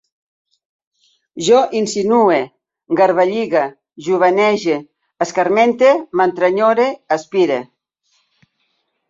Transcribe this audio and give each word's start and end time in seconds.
Jo 1.49 1.59
insinue, 1.79 2.39
garballigue, 3.01 3.61
jovenege, 4.07 4.79
escarmente, 5.27 5.93
m'entrenyore, 6.23 6.89
espire 7.19 7.61